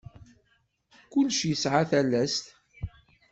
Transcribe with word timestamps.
Kullec 1.11 1.39
yesɛa 1.49 1.83
talast. 1.89 2.37